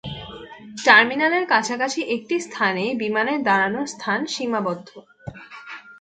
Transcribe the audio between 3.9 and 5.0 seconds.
স্থান সীমাবদ্ধ।